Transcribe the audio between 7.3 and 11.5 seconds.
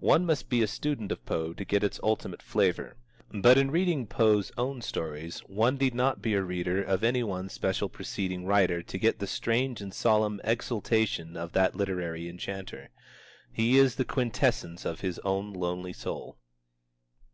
special preceding writer to get the strange and solemn exultation